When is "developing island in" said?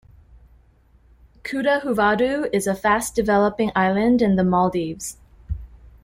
3.13-4.35